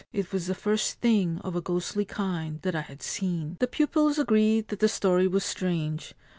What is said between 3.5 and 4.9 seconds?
The pupils agreed that the